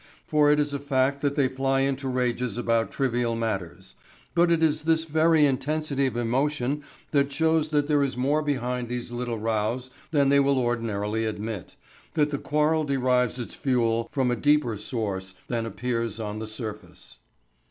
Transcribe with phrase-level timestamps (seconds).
[0.25, 3.93] For it is a fact that they fly into rages about trivial matters.
[4.33, 6.81] But it is this very intensity of emotion
[7.11, 11.75] that shows that there is more behind these little rows than they will ordinarily admit,
[12.15, 17.19] that the quarrel derives its fuel from a deeper source than appears on the surface.